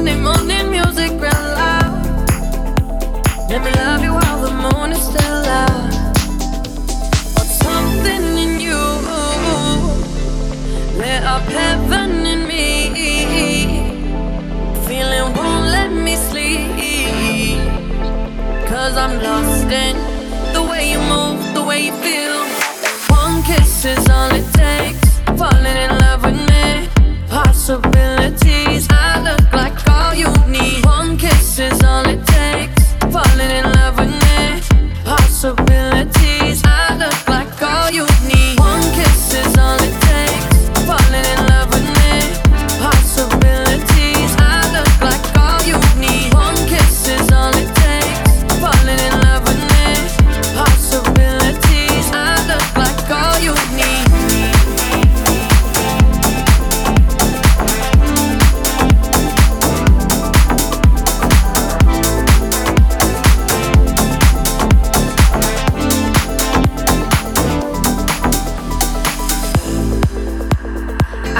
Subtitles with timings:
[0.00, 1.92] Sunday morning music real loud.
[3.50, 5.90] Let me love you while the moon is still out.
[7.34, 8.80] But something in you
[10.96, 12.64] lit up heaven in me.
[14.86, 17.60] Feeling won't let me sleep.
[18.70, 19.96] Cause I'm lost in
[20.54, 22.40] the way you move, the way you feel.
[23.18, 25.18] One kiss is all it takes.
[25.38, 26.88] Falling in love with me.
[27.28, 28.49] Possibilities.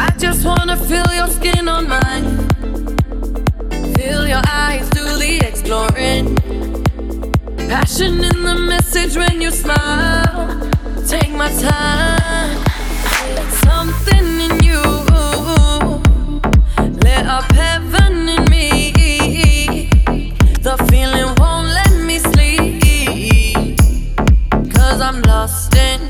[0.02, 2.48] I just wanna feel your skin on mine.
[3.96, 6.36] Feel your eyes the exploring.
[7.68, 10.70] Passion in the message when you smile.
[11.06, 12.64] Take my time.
[13.66, 14.82] Something in you
[17.04, 18.92] lit up heaven in me.
[20.66, 23.76] The feeling won't let me sleep.
[24.74, 26.09] Cause I'm lost in